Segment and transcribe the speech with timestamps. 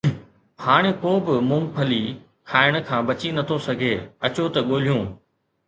[0.63, 2.01] هاڻ ڪو به مونگ پھلي
[2.49, 3.93] کائڻ کان بچي نٿو سگهي،
[4.25, 5.03] اچو ته ڳولهيون